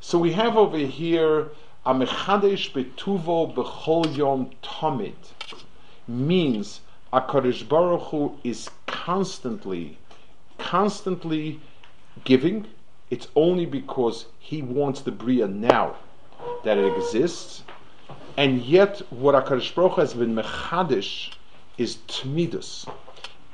[0.00, 1.48] So we have over here
[1.84, 5.14] a mechadesh betuvo bechol yom tamid
[6.06, 6.80] means
[7.12, 9.98] a Baruch Hu is constantly,
[10.58, 11.60] constantly
[12.24, 12.66] giving.
[13.10, 15.96] It's only because He wants the Bria now
[16.64, 17.62] that it exists.
[18.36, 21.32] And yet, what HaKadosh Baruch has been mechadish
[21.78, 22.88] is tmidus.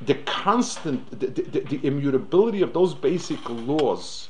[0.01, 4.29] The constant, the, the, the, immutability of those basic laws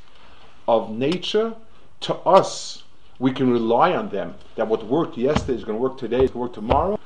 [0.68, 1.54] of nature,
[2.00, 2.82] to us,
[3.18, 4.34] we can rely on them.
[4.56, 6.98] That what worked yesterday is going to work today, is going to work tomorrow.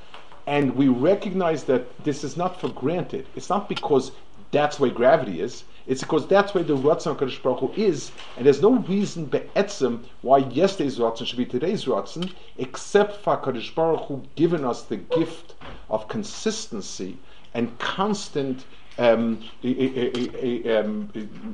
[0.46, 3.26] And we recognize that this is not for granted.
[3.36, 4.12] It's not because
[4.50, 5.64] that's where gravity is.
[5.86, 10.04] It's because that's where the Ratzon Kadosh Baruch Hu is, and there's no reason be'etzim
[10.22, 14.96] why yesterday's Ratzon should be today's Ratzon, except for Kadosh Baruch Hu giving us the
[14.96, 15.54] gift
[15.88, 17.16] of consistency
[17.54, 18.64] and constant
[18.98, 21.08] um, um,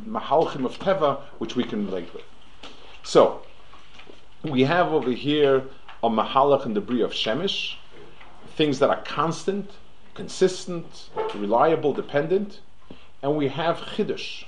[0.08, 2.24] mahalchim of teva, which we can relate with.
[3.02, 3.42] So
[4.42, 5.64] we have over here
[6.02, 7.74] a mahalach in the of Shemesh,
[8.56, 9.70] things that are constant,
[10.14, 12.60] consistent, reliable, dependent
[13.22, 14.44] and we have chiddush.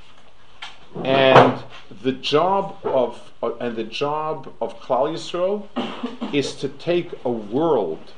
[1.05, 1.63] And
[2.03, 5.67] the job of uh, and the job of Klal Yisrael
[6.35, 8.13] is to take a world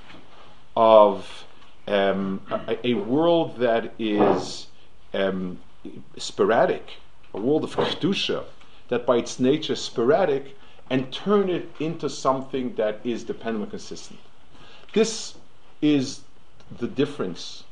[0.76, 1.44] of
[1.88, 4.66] um, a, a, world that is
[5.14, 5.58] um,
[6.18, 6.94] sporadic,
[7.32, 8.44] a world of kedusha
[8.88, 10.56] that by its nature is sporadic,
[10.90, 14.20] and turn it into something that is dependent and consistent.
[14.92, 15.34] This
[15.80, 16.20] is
[16.78, 17.64] the difference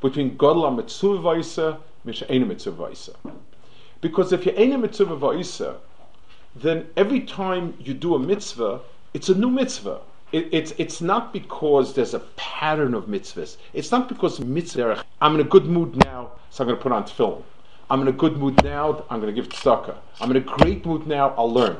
[0.00, 2.22] between Godla Mitzvah because
[4.32, 5.76] if you're a mitzvah
[6.54, 8.80] then every time you do a mitzvah,
[9.14, 10.00] it's a new mitzvah.
[10.32, 13.56] It, it's, it's not because there's a pattern of mitzvahs.
[13.72, 16.92] It's not because mitzvah, I'm in a good mood now, so I'm going to put
[16.92, 17.42] on film.
[17.90, 19.96] I'm in a good mood now, I'm going to give tzedakah.
[20.20, 21.78] I'm in a great mood now, I'll learn.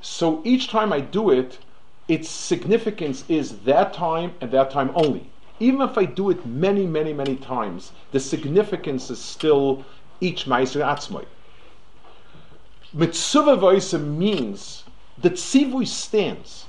[0.00, 1.58] So each time I do it,
[2.06, 6.86] its significance is that time and that time only even if I do it many,
[6.86, 9.84] many, many times, the significance is still
[10.20, 11.26] each Meiser Atzmai.
[12.92, 14.84] Mitzvah Vaisa means
[15.18, 16.66] that Tzivui stands,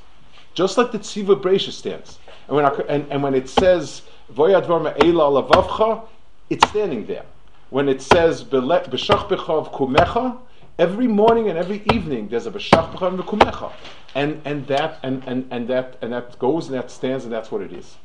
[0.54, 2.20] just like the Tzivui Bresha stands.
[2.48, 4.02] And when, I, and, and when it says
[4.34, 6.06] Voyad Varma Eila Lavavcha,
[6.50, 7.26] it's standing there.
[7.70, 10.38] When it says B'shach B'chav Kumecha,
[10.80, 13.72] every morning and every evening there's a B'shach B'chav Kumecha.
[14.16, 17.52] And, and, that, and, and, and, that, and that goes and that stands and that's
[17.52, 17.96] what it is.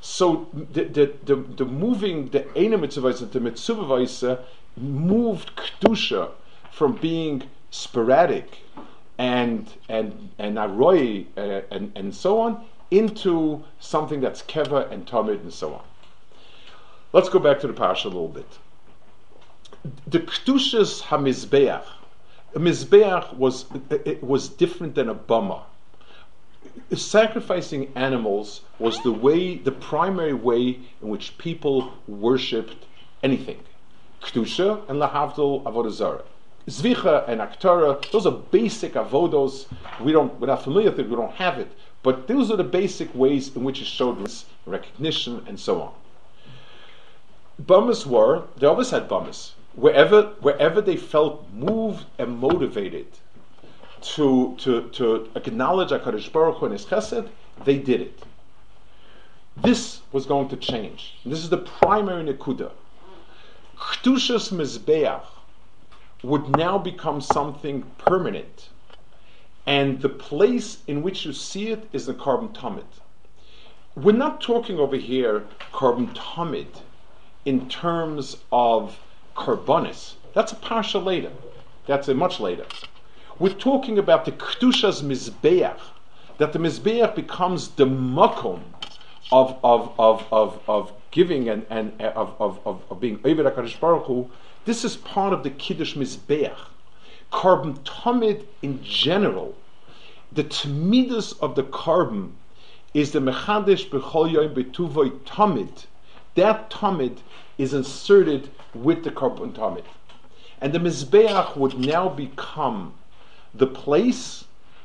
[0.00, 4.44] So the the the, the moving the Eina Mitzvah the Mitzvah
[4.76, 6.30] moved kedusha
[6.70, 8.58] from being sporadic
[9.18, 15.42] and and and aroi uh, and and so on into something that's keva and tamid
[15.42, 15.82] and so on.
[17.12, 18.58] Let's go back to the parsha a little bit.
[20.06, 21.84] The kedushas hamizbeach.
[22.54, 25.62] A mizbeach was it was different than a bama
[26.94, 32.86] sacrificing animals was the way, the primary way in which people worshipped
[33.22, 33.60] anything.
[34.22, 36.24] Kedusha and Lahavdil Avodah Zarah.
[36.68, 39.66] Zvicha and Aktara, those are basic avodos.
[40.00, 41.70] We don't, we're not familiar with it, we don't have it.
[42.02, 44.30] But those are the basic ways in which it showed
[44.66, 45.92] recognition and so on.
[47.58, 49.54] Bummers were, they always had bummers.
[49.74, 53.06] Wherever, wherever they felt moved and motivated
[54.02, 57.28] to, to, to acknowledge HaKadosh Baruch Hu and His Chesed,
[57.64, 58.22] they did it.
[59.56, 61.14] This was going to change.
[61.24, 62.70] This is the primary Nekuda.
[63.76, 65.22] Chtushas Mizbeach
[66.22, 68.68] would now become something permanent.
[69.66, 72.84] And the place in which you see it is the Korban Tamid.
[73.94, 76.82] We're not talking over here Korban Tamid
[77.44, 78.98] in terms of
[79.36, 80.14] Karbonis.
[80.34, 81.32] That's a parsha later.
[81.86, 82.66] That's a much later.
[83.40, 85.78] We're talking about the Kedusha's Mizbeach,
[86.36, 88.60] that the Mizbeach becomes the makom
[89.32, 93.80] of, of, of, of, of giving and, and of, of, of, of being Eved HaKadosh
[93.80, 94.30] Baruch Hu,
[94.66, 96.54] This is part of the Kiddush Mizbeach.
[97.32, 99.56] Korban Tamid in general,
[100.30, 102.34] the Tmidus of the carbon
[102.92, 105.86] is the Mechadish B'chol Yom B'tuvoy Tamid.
[106.34, 107.20] That Tamid
[107.56, 109.84] is inserted with the Korban Tamid.
[110.60, 112.92] And the Mizbeach would now become
[113.54, 114.44] the place,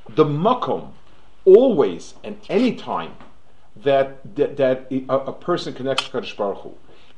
[0.10, 0.92] the Makom,
[1.46, 3.14] always and any time
[3.76, 6.74] that, that, that a, a, person connects to Kadosh Baruch Hu.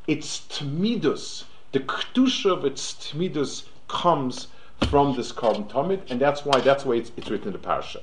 [0.07, 4.47] Its Tmidus, the Kedusha of its Tmidus comes
[4.89, 8.01] from this korban tamid, and that's why that's why it's, it's written in the parasha.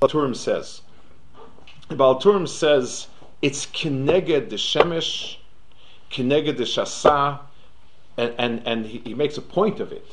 [0.00, 0.82] Baal HaTurim says,
[1.88, 3.08] Baal HaTurim says
[3.42, 5.36] it's kineged the shemesh,
[6.10, 7.40] kineged the shasa,
[8.16, 10.06] and and, and he, he makes a point of it.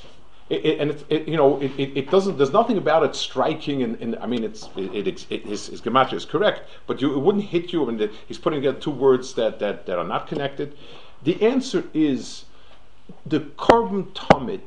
[0.48, 2.38] It, and it, it, you know, it, doesn't.
[2.38, 6.26] There's nothing about it striking, and, and I mean, it's it, his, his gematria is
[6.26, 7.82] correct, but you, it wouldn't hit you.
[7.82, 10.78] when he's putting together two words that, that, that are not connected.
[11.24, 12.46] The answer is
[13.26, 14.62] the korban tamid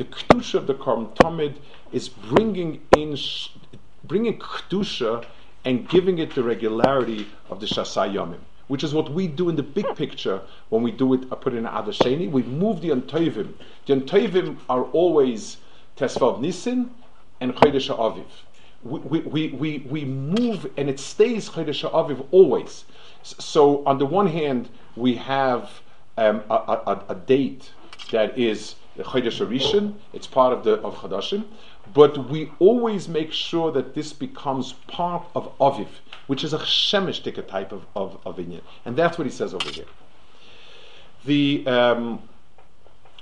[0.00, 1.56] the kedusha of the korban tamid
[1.92, 3.18] is bringing in,
[4.02, 5.26] bringing kedusha
[5.62, 8.38] and giving it the regularity of the shasa yomim,
[8.70, 11.24] which is what we do in the big picture when we do it.
[11.32, 12.30] I put it in adasheni.
[12.30, 13.54] We move the antoivim.
[13.86, 15.56] The antoivim are always
[15.96, 16.90] tesvav nisin
[17.40, 18.26] and chodesh aviv.
[18.84, 22.84] We, we, we, we move and it stays chodesh aviv always.
[23.24, 25.80] So on the one hand, we have
[26.16, 27.72] um, a, a, a date
[28.12, 31.44] that is the Chodesh Rishon, it's part of the of Chadashim,
[31.92, 35.88] but we always make sure that this becomes part of Aviv,
[36.26, 38.60] which is a Shemesh type of, of, of Inyan.
[38.84, 39.86] And that's what he says over here.
[41.24, 42.22] The, um,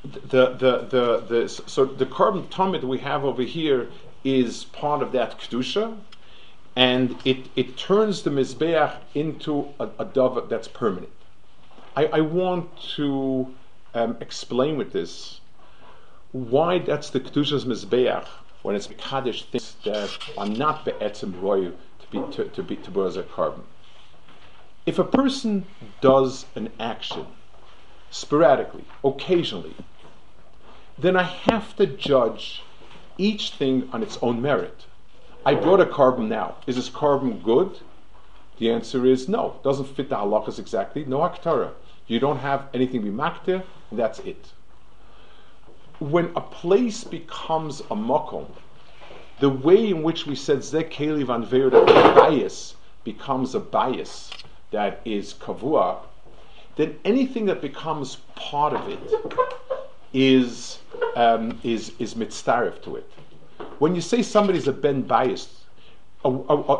[0.02, 3.88] the, the, the, the, so the korban tamid we have over here
[4.24, 5.96] is part of that Kedusha,
[6.76, 11.12] and it, it turns the Mizbeach into a, a dove that's permanent.
[11.96, 13.52] I, I want to
[13.94, 15.40] um, explain with this
[16.32, 18.26] why that's the Kedushas Mizbeach
[18.62, 22.76] when it's a Kaddish things that are not Be'etzim Royu to be to, to be
[22.76, 23.62] to be a korban.
[24.86, 25.66] If a person
[26.00, 27.26] does an action
[28.10, 29.74] sporadically, occasionally,
[30.98, 32.62] then I have to judge
[33.18, 34.86] each thing on its own merit.
[35.44, 36.56] I brought a korban now.
[36.66, 37.78] Is this korban good?
[38.58, 39.56] The answer is no.
[39.56, 41.04] It doesn't fit the halachas exactly.
[41.04, 41.72] No aktara.
[42.06, 44.52] You don't have anything be maktir, and that's it
[45.98, 48.46] when a place becomes a makom,
[49.40, 51.42] the way in which we said zekeli van
[52.14, 54.30] bias becomes a bias
[54.70, 55.98] that is kavua,
[56.76, 58.98] then anything that becomes part of it
[60.12, 60.78] is
[61.16, 63.10] um, is is mitzaref to it.
[63.78, 65.64] When you say somebody's a ben bias,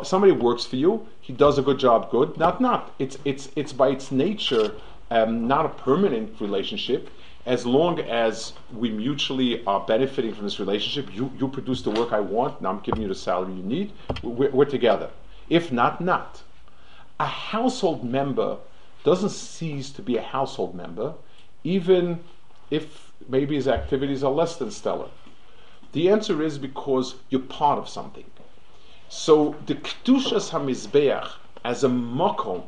[0.03, 2.37] somebody works for you, he does a good job, good.
[2.37, 2.93] Not not.
[2.99, 4.73] It's it's it's by its nature
[5.11, 7.09] um, not a permanent relationship
[7.49, 12.13] as long as we mutually are benefiting from this relationship, you, you produce the work
[12.13, 15.09] I want, now I'm giving you the salary you need, we're, we're together.
[15.49, 16.43] If not, not.
[17.19, 18.57] A household member
[19.03, 21.15] doesn't cease to be a household member,
[21.63, 22.19] even
[22.69, 25.09] if maybe his activities are less than stellar.
[25.93, 28.29] The answer is because you're part of something.
[29.07, 31.31] So the Kedushas HaMizbeach
[31.65, 32.65] as a makom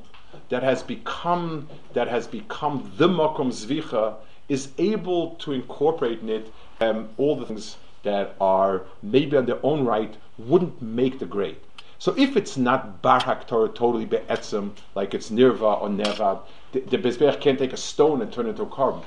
[0.50, 4.16] that has become that has become the makom zvicha
[4.52, 9.66] is able to incorporate in it um, all the things that are maybe on their
[9.66, 11.56] own right wouldn't make the grade.
[12.00, 16.40] So if it's not Barhak Torah totally be'etzim, like it's Nirva or Nevad,
[16.74, 19.06] the, the Mizbeach can't take a stone and turn it into a korban.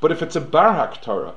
[0.00, 1.34] But if it's a Barhak Torah,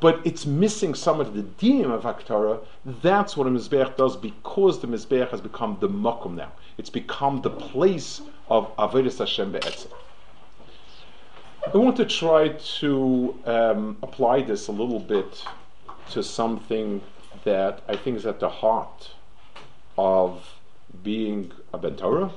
[0.00, 2.64] but it's missing some of the dinim of Haktorah,
[3.02, 6.50] that's what a Mizbeach does because the Mizbeach has become the Mokum now.
[6.76, 9.92] It's become the place of Avodah Hashem be'etzim.
[11.72, 15.44] I want to try to um, apply this a little bit
[16.10, 17.00] to something
[17.44, 19.12] that I think is at the heart
[19.96, 20.54] of
[21.04, 22.32] being a Bentorah,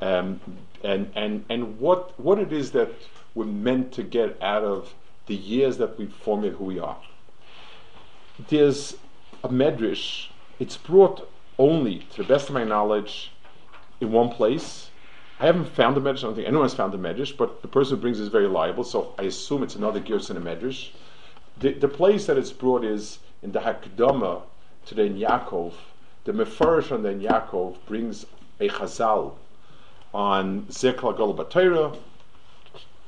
[0.00, 0.40] um,
[0.82, 2.90] and and and what what it is that
[3.36, 4.92] we're meant to get out of
[5.26, 6.98] the years that we've formed who we are.
[8.48, 8.96] There's
[9.44, 10.30] a medrash.
[10.58, 11.30] It's brought
[11.60, 13.30] only, to the best of my knowledge,
[14.00, 14.87] in one place
[15.40, 16.18] I haven't found the medrash.
[16.18, 18.28] I don't think anyone has found the medrash, but the person who brings it is
[18.28, 20.90] very liable, so I assume it's another Gerson a medrash.
[21.58, 24.42] The, the place that it's brought is in the Hakdama
[24.86, 25.74] to the Yaakov.
[26.24, 28.26] The Mefarish on the Yaakov brings
[28.58, 29.34] a Chazal
[30.12, 31.96] on Zekla Golabatera.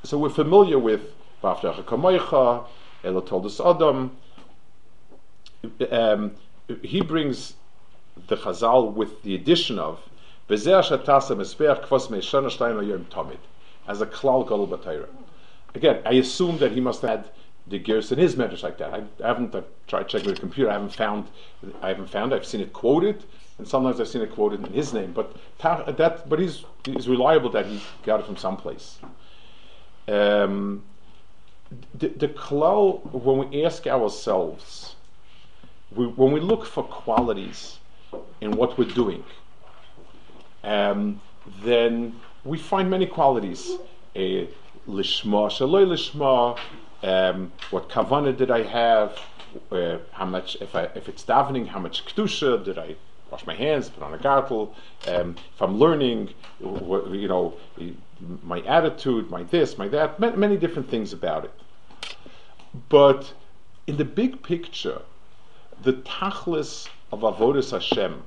[0.03, 1.01] So we're familiar with
[1.43, 2.65] Vaftecha Kamoicha,
[3.03, 4.15] Elo Toldus Adam.
[5.91, 6.31] Um,
[6.81, 7.55] he brings
[8.27, 9.99] the Chazal with the addition of
[13.87, 15.07] as a klal gadol b'Torah.
[15.75, 17.29] again, I assume that he must have had
[17.67, 18.93] the gears in his medrash like that.
[18.93, 19.55] I, I haven't
[19.87, 20.69] tried checking with the computer.
[20.69, 21.27] I haven't found.
[21.81, 22.33] I haven't found.
[22.33, 23.23] I've seen it quoted,
[23.57, 25.13] and sometimes I've seen it quoted in his name.
[25.13, 28.99] But that, but he's he's reliable that he got it from someplace.
[30.07, 30.83] Um,
[31.97, 34.95] the, the klal, when we ask ourselves,
[35.95, 37.79] we, when we look for qualities
[38.41, 39.23] in what we're doing,
[40.63, 41.21] um,
[41.63, 43.71] then we find many qualities.
[44.15, 44.45] Uh,
[44.87, 46.57] lishma, shaloi lishma,
[47.03, 49.19] um, what kavana did I have,
[49.71, 52.95] uh, how much, if, I, if it's davening, how much kedusha did I
[53.29, 54.73] wash my hands, put on a gartel,
[55.07, 57.53] um, if I'm learning, you know,
[58.43, 61.53] my attitude, my this, my that, many different things about it.
[62.89, 63.33] But
[63.87, 65.01] in the big picture,
[65.81, 68.23] the tachlis of avodas Hashem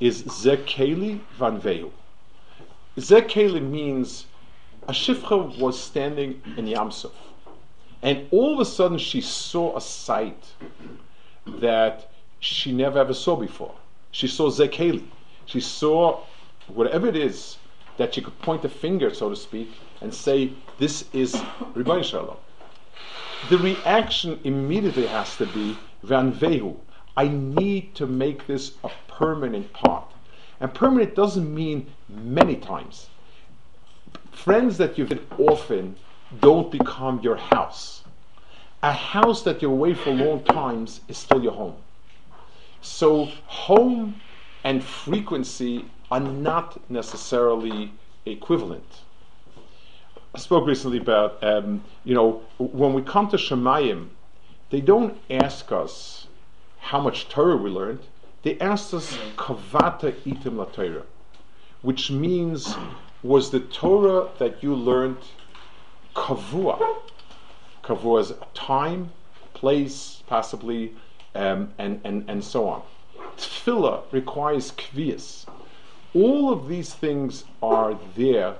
[0.00, 1.90] is zekeli vanvehu.
[2.96, 4.26] Zekeli means
[4.88, 7.12] a shifcha was standing in Yamsuf,
[8.02, 10.54] and all of a sudden she saw a sight
[11.46, 13.74] that she never ever saw before.
[14.10, 15.04] She saw Zekeli.
[15.46, 16.20] She saw
[16.68, 17.58] whatever it is
[17.96, 19.70] that she could point a finger, so to speak,
[20.00, 21.34] and say, This is
[21.74, 22.36] Ribono Shel Olam.
[23.50, 26.76] The reaction immediately has to be van Vanvehu.
[27.16, 30.04] I need to make this a permanent part.
[30.60, 33.08] And permanent doesn't mean many times.
[34.32, 35.96] Friends that you've been often
[36.40, 38.04] don't become your house.
[38.82, 41.76] A house that you're away for long times is still your home.
[42.82, 44.20] So home
[44.64, 47.92] and frequency are not necessarily
[48.26, 49.02] equivalent.
[50.34, 54.08] I spoke recently about, um, you know, when we come to Shemayim,
[54.70, 56.25] they don't ask us
[56.86, 57.98] how much Torah we learned.
[58.44, 61.02] They asked us, Kavata itim la Torah,
[61.82, 62.76] which means,
[63.24, 65.18] was the Torah that you learned
[66.14, 66.98] kavua?
[67.82, 69.10] Kavua is time,
[69.52, 70.94] place, possibly,
[71.34, 72.82] um, and, and, and so on.
[73.36, 75.44] Tefillah requires kvias.
[76.14, 78.54] All of these things are there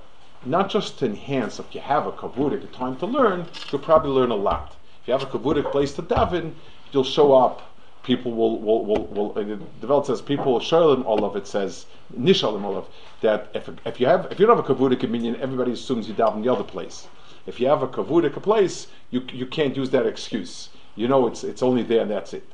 [0.44, 1.60] not just to enhance.
[1.60, 4.74] If you have a kavudik, a time to learn, you'll probably learn a lot.
[5.00, 6.54] If you have a kavudik place to daven,
[6.90, 7.75] you'll show up.
[8.06, 11.86] People will will will, will it develops as people shalim all of it says
[12.16, 12.86] nishalim all of
[13.20, 16.14] that if if you have if you don't have a kavudik communion, everybody assumes you
[16.14, 17.08] daven the other place.
[17.46, 20.68] If you have a kavudik place, you you can't use that excuse.
[20.94, 22.48] You know it's it's only there and that's it.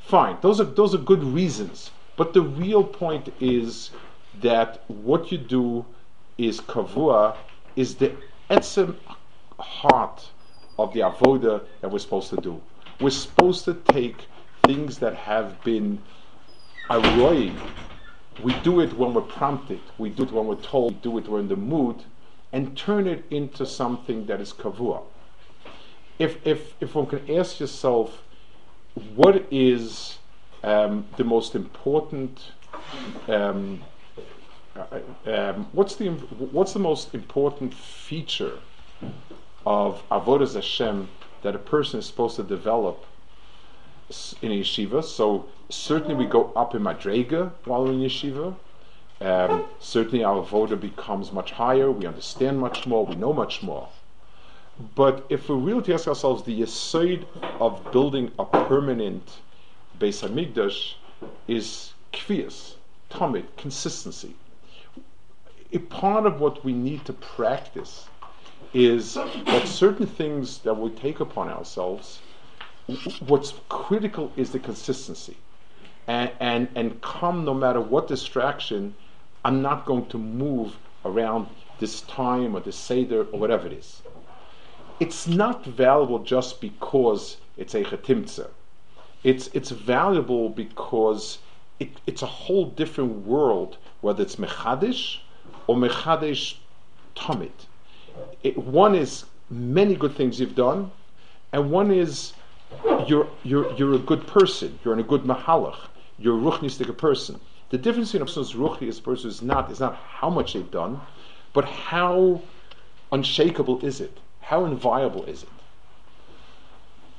[0.00, 1.92] Fine, those are those are good reasons.
[2.16, 3.90] But the real point is
[4.40, 5.84] that what you do
[6.36, 7.36] is kavua,
[7.76, 8.12] is the
[8.50, 8.96] etzem
[9.60, 10.30] heart
[10.78, 12.60] of the avoda that we're supposed to do.
[13.00, 14.26] We're supposed to take
[14.66, 16.00] things that have been
[16.90, 17.52] arroy.
[18.42, 19.80] We do it when we're prompted.
[19.98, 20.94] We do it when we're told.
[20.94, 22.04] We do it when we're in the mood,
[22.52, 25.02] and turn it into something that is kavua.
[26.18, 28.22] If if if one can ask yourself,
[29.14, 30.18] what is
[30.62, 32.52] um, the most important
[33.28, 33.82] um,
[34.76, 38.58] uh, um, what's the what's the most important feature
[39.64, 41.08] of avodas Hashem
[41.42, 43.06] that a person is supposed to develop
[44.42, 45.02] in yeshiva?
[45.04, 48.54] So certainly we go up in madrega while in yeshiva.
[49.20, 51.90] Um, certainly our avoda becomes much higher.
[51.90, 53.06] We understand much more.
[53.06, 53.88] We know much more.
[54.94, 57.24] But if we really ask ourselves the yisoid
[57.60, 59.38] of building a permanent
[59.98, 60.94] Beis Hamikdash
[61.48, 62.74] is kvias,
[63.10, 64.34] tamid, consistency
[65.72, 68.08] a part of what we need to practice
[68.72, 72.20] is that certain things that we take upon ourselves,
[73.26, 75.36] what's critical is the consistency.
[76.06, 78.94] And, and, and come no matter what distraction,
[79.44, 84.02] I'm not going to move around this time or this Seder or whatever it is.
[85.00, 88.48] It's not valuable just because it's a chetimtza.
[89.24, 91.38] It's, it's valuable because
[91.80, 95.18] it, it's a whole different world, whether it's mechadish
[95.66, 96.56] or mechadesh
[97.16, 97.50] tamid.
[98.54, 100.90] One is many good things you've done,
[101.52, 102.32] and one is
[103.06, 104.78] you're you're you're a good person.
[104.84, 105.88] You're in a good mahalach.
[106.18, 107.40] You're a ruchnistic person.
[107.70, 110.70] The difference between a person's ruchni a person is not is not how much they've
[110.70, 111.00] done,
[111.52, 112.42] but how
[113.12, 114.18] unshakable is it?
[114.40, 115.48] How inviolable is it?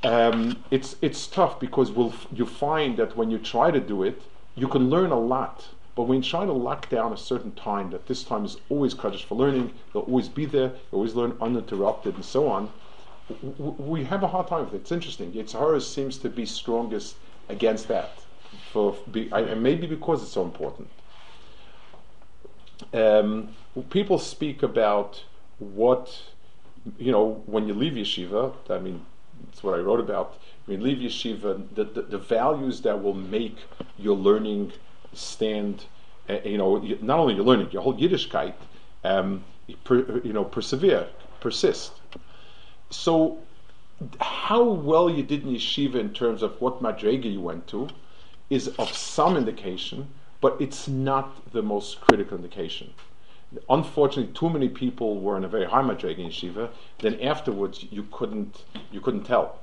[0.08, 4.22] Um, it's it's tough because we'll, you find that when you try to do it,
[4.56, 5.68] you can learn a lot
[5.98, 8.94] but when you try to lock down a certain time, that this time is always
[8.94, 12.72] kaddish for learning, they'll always be there, they'll always learn uninterrupted, and so on,
[13.52, 14.82] we have a hard time with it.
[14.82, 15.32] It's interesting.
[15.32, 17.16] Yitzhara seems to be strongest
[17.50, 18.20] against that,
[18.72, 20.90] for and maybe because it's so important.
[22.94, 23.50] Um,
[23.90, 25.24] people speak about
[25.60, 26.22] what
[26.98, 29.06] you know, when you leave yeshiva, I mean,
[29.46, 30.40] that's what I wrote about.
[30.66, 33.58] When you leave yeshiva, the, the, the values that will make
[33.98, 34.74] your learning
[35.14, 35.86] stand,
[36.30, 38.54] uh, you know, not only your learning, your whole Yiddishkeit,
[39.04, 39.44] um,
[39.84, 41.08] per, you know, persevere,
[41.40, 41.94] persist.
[42.90, 43.40] So,
[44.22, 47.90] how well you did in yeshiva in terms of what madrega you went to
[48.50, 50.08] is of some indication,
[50.40, 52.94] but it's not the most critical indication.
[53.70, 56.70] Unfortunately, too many people were in a very high madrega in yeshiva.
[57.00, 59.60] Then afterwards, you couldn't you couldn't tell.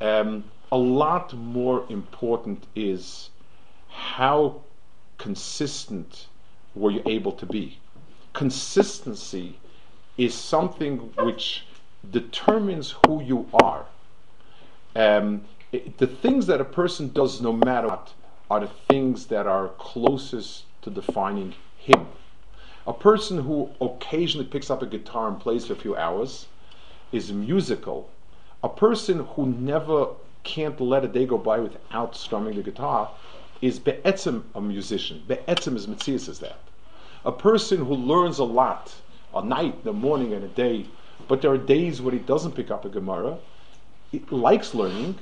[0.00, 3.30] Um, a lot more important is
[3.88, 4.62] how
[5.18, 6.26] consistent
[6.74, 7.78] were you able to be.
[8.32, 9.58] Consistency
[10.16, 11.64] is something which
[12.08, 13.86] determines who you are.
[14.96, 15.42] Um,
[15.72, 18.12] it, the things that a person does, no matter what,
[18.50, 22.06] are the things that are closest to defining him.
[22.86, 26.46] A person who occasionally picks up a guitar and plays for a few hours
[27.12, 28.10] is musical.
[28.64, 30.08] A person who never
[30.42, 33.10] can't let a day go by without strumming the guitar
[33.60, 35.22] is be'etzim a musician.
[35.28, 36.58] Be'etzim is mitzias is that.
[37.24, 38.94] A person who learns a lot,
[39.34, 40.86] a night, a morning, and a day,
[41.30, 43.38] but there are days when he doesn't pick up a Gemara,
[44.10, 45.16] he likes learning,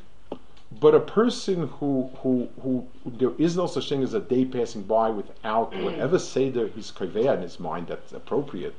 [0.81, 4.85] but a person who, who, who, there is no such thing as a day passing
[4.85, 8.75] by without whatever Seder he's kaveya in his mind that's appropriate,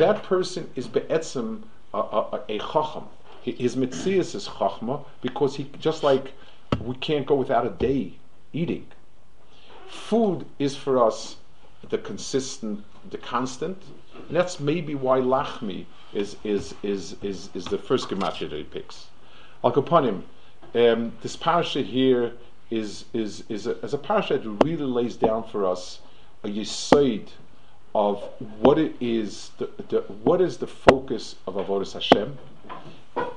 [0.00, 1.62] that person is be'etzim
[1.94, 3.04] a, a, a chacham.
[3.44, 6.32] His mitzias is chachma because he, just like
[6.80, 8.14] we can't go without a day
[8.52, 8.88] eating.
[9.86, 11.36] Food is for us
[11.88, 13.80] the consistent, the constant.
[14.26, 18.64] And that's maybe why lachmi is, is, is, is, is the first gematria that he
[18.64, 19.06] picks.
[19.62, 20.22] Al Kapanim,
[20.74, 22.32] um, this parasha here
[22.70, 26.00] is, is, is, a, is a parasha that really lays down for us
[26.42, 27.28] a yisoid
[27.94, 28.22] of
[28.60, 32.36] what it is, the, the, what is the focus of avodas Hashem,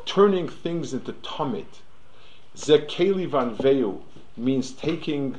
[0.06, 1.66] turning things into tamid.
[2.56, 4.02] Zekeli van Veu
[4.36, 5.36] means taking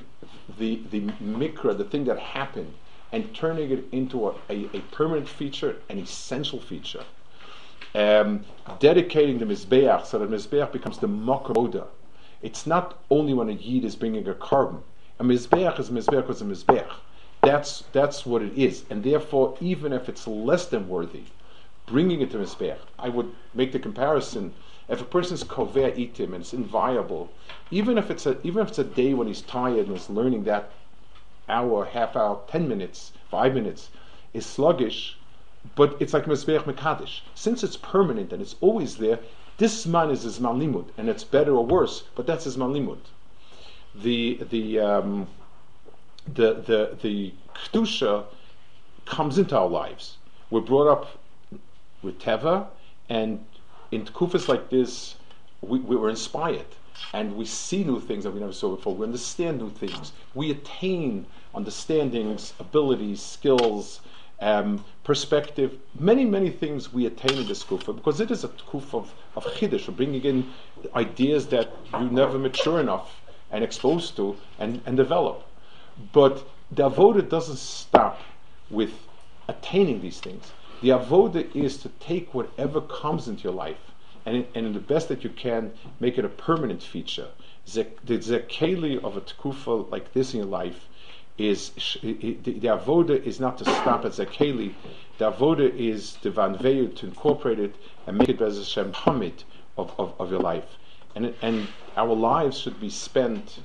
[0.59, 2.72] the, the mikra, the thing that happened,
[3.11, 7.05] and turning it into a, a, a permanent feature, an essential feature.
[7.95, 8.45] Um,
[8.80, 11.86] dedicating the Mizbeach so that Mizbeach becomes the Mokoda.
[12.43, 14.82] It's not only when a Yid is bringing a korban.
[15.18, 16.91] A Mizbeach is a Mizbeach is a Mizbeach.
[17.43, 18.84] That's, that's what it is.
[18.91, 21.24] And therefore, even if it's less than worthy,
[21.86, 24.55] bringing it to Mizbeach, I would make the comparison.
[24.89, 27.30] If a person's kover itim and it's inviolable,
[27.70, 30.45] even if it's a even if it's a day when he's tired and is learning
[30.45, 30.70] that
[31.49, 33.91] hour, half hour, ten minutes, five minutes,
[34.32, 35.17] is sluggish,
[35.74, 37.20] but it's like Mizbeach Mekadesh.
[37.34, 39.18] Since it's permanent and it's always there,
[39.59, 42.98] this man is his limud, and it's better or worse, but that's his limud.
[43.94, 45.26] The the um,
[46.26, 48.24] the the the kedusha
[49.04, 50.18] comes into our lives.
[50.50, 51.18] We're brought up
[52.02, 52.68] with teva,
[53.09, 53.44] and
[53.90, 55.16] in kufas like this,
[55.61, 56.66] we, we were inspired
[57.12, 58.94] and we see new things that we never saw before.
[58.94, 60.12] We understand new things.
[60.34, 64.00] We attain understandings, abilities, skills,
[64.41, 68.99] um, perspective, many, many things we attain in this kufa because it is a kufa
[68.99, 70.51] of, of chiddush, of bringing in
[70.95, 73.20] ideas that you never mature enough
[73.51, 75.45] and exposed to and, and develop.
[76.12, 78.20] But the avoda doesn't stop
[78.70, 78.93] with
[79.49, 80.53] attaining these things.
[80.82, 83.93] The avoda is to take whatever comes into your life
[84.26, 87.28] and, and in the best that you can, make it a permanent feature.
[87.64, 90.88] The, zekeli of a tkufa like this in your life
[91.39, 91.70] is
[92.03, 94.74] the, avoda is not to stop at zekeli.
[95.18, 97.76] The avoda is the vanveyu to incorporate it
[98.07, 99.45] and make it as a hamid
[99.76, 100.76] of, of, of your life.
[101.14, 103.61] And, and our lives should be spent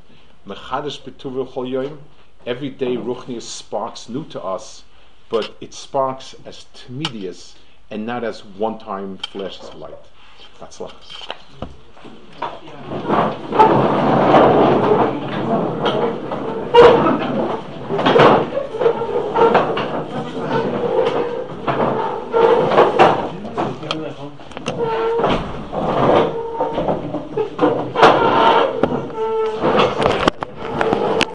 [0.48, 1.98] mechadish chol
[2.46, 4.84] Every day Ruchni sparks new to us,
[5.30, 7.56] but it sparks as timidius
[7.90, 9.94] and not as one-time flashes of light.
[10.60, 10.94] Hatzlach.
[12.44, 13.84] Thank